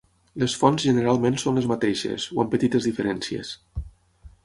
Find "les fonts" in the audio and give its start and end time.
0.43-0.85